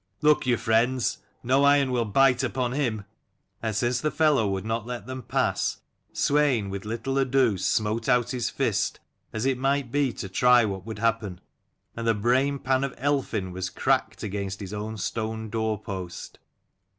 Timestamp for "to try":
10.13-10.65